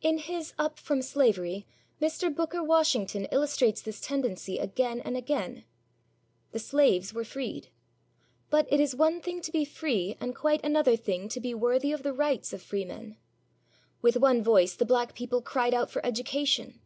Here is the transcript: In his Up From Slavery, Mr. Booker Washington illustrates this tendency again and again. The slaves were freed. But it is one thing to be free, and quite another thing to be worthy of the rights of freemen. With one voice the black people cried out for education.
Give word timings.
In 0.00 0.16
his 0.16 0.54
Up 0.58 0.78
From 0.78 1.02
Slavery, 1.02 1.66
Mr. 2.00 2.34
Booker 2.34 2.64
Washington 2.64 3.26
illustrates 3.30 3.82
this 3.82 4.00
tendency 4.00 4.56
again 4.58 5.02
and 5.02 5.14
again. 5.14 5.64
The 6.52 6.58
slaves 6.58 7.12
were 7.12 7.22
freed. 7.22 7.68
But 8.48 8.66
it 8.72 8.80
is 8.80 8.96
one 8.96 9.20
thing 9.20 9.42
to 9.42 9.52
be 9.52 9.66
free, 9.66 10.16
and 10.22 10.34
quite 10.34 10.64
another 10.64 10.96
thing 10.96 11.28
to 11.28 11.38
be 11.38 11.52
worthy 11.52 11.92
of 11.92 12.02
the 12.02 12.14
rights 12.14 12.54
of 12.54 12.62
freemen. 12.62 13.18
With 14.00 14.16
one 14.16 14.42
voice 14.42 14.74
the 14.74 14.86
black 14.86 15.14
people 15.14 15.42
cried 15.42 15.74
out 15.74 15.90
for 15.90 16.00
education. 16.06 16.80